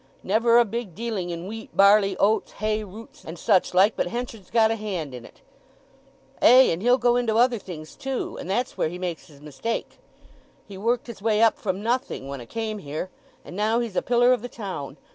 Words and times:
Never 0.23 0.57
a 0.57 0.65
big 0.65 0.95
dealing 0.95 1.29
in 1.29 1.45
wheat, 1.45 1.77
barley, 1.77 2.17
oats, 2.17 2.53
hay, 2.53 2.83
roots, 2.83 3.23
and 3.23 3.37
such 3.37 3.71
like 3.71 3.95
but 3.95 4.07
Henchard's 4.07 4.49
got 4.49 4.71
a 4.71 4.75
hand 4.75 5.13
in 5.13 5.25
it. 5.25 5.41
Ay, 6.41 6.71
and 6.71 6.81
he'll 6.81 6.97
go 6.97 7.15
into 7.17 7.37
other 7.37 7.59
things 7.59 7.95
too; 7.95 8.35
and 8.39 8.49
that's 8.49 8.75
where 8.75 8.89
he 8.89 8.97
makes 8.97 9.27
his 9.27 9.41
mistake. 9.41 9.99
He 10.67 10.75
worked 10.75 11.05
his 11.05 11.21
way 11.21 11.43
up 11.43 11.59
from 11.59 11.83
nothing 11.83 12.27
when 12.27 12.41
'a 12.41 12.47
came 12.47 12.79
here; 12.79 13.11
and 13.45 13.55
now 13.55 13.77
he's 13.79 13.95
a 13.95 14.01
pillar 14.01 14.33
of 14.33 14.41
the 14.41 14.49
town. 14.49 14.97